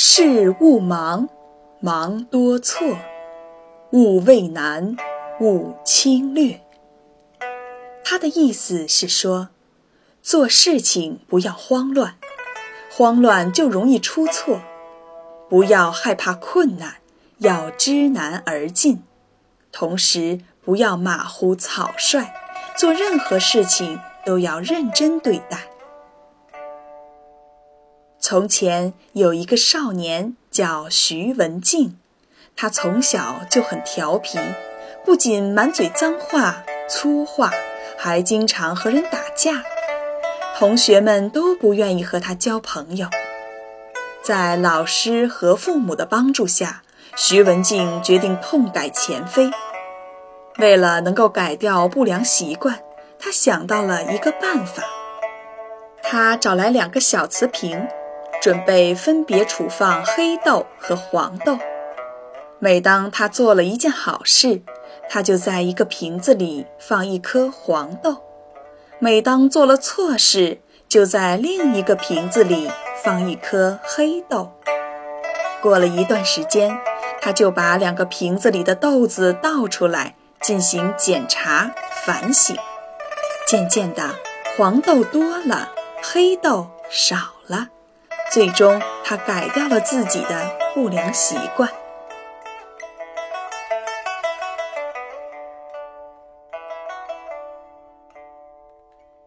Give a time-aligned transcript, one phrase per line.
[0.00, 1.28] 事勿忙，
[1.80, 2.96] 忙多错；
[3.90, 4.96] 勿畏难，
[5.40, 6.60] 勿轻略。
[8.04, 9.48] 他的意思是说，
[10.22, 12.14] 做事情不要慌乱，
[12.88, 14.60] 慌乱就容易出错；
[15.50, 16.98] 不要害怕困难，
[17.38, 18.98] 要知难而进；
[19.72, 22.24] 同时不要马虎草率，
[22.76, 25.67] 做任何事情都要认真对待。
[28.30, 31.96] 从前有一个少年叫徐文静，
[32.54, 34.38] 他从小就很调皮，
[35.02, 37.50] 不仅满嘴脏话粗话。
[37.96, 39.64] 还经常和人打架，
[40.58, 43.08] 同学们都不愿意和他交朋友。
[44.22, 46.82] 在老师和父母的帮助下，
[47.16, 49.50] 徐文静决定痛改前非。
[50.58, 52.78] 为了能够改掉不良习惯，
[53.18, 54.82] 他想到了一个办法。
[56.02, 57.86] 他找来两个小瓷瓶，
[58.48, 61.58] 准备分别储放黑豆和黄豆。
[62.58, 64.62] 每当他做了一件好事，
[65.10, 68.22] 他就在一个瓶子里放一颗黄豆；
[68.98, 72.70] 每当做了错事，就在另一个瓶子里
[73.04, 74.50] 放一颗黑豆。
[75.60, 76.74] 过了一段时间，
[77.20, 81.70] 他就把两个瓶子里的豆子倒出来进行检查
[82.06, 82.56] 反省。
[83.46, 84.14] 渐渐的，
[84.56, 85.68] 黄豆多了，
[86.02, 87.68] 黑豆少了。
[88.30, 91.70] 最终，他改掉了自己的不良习惯。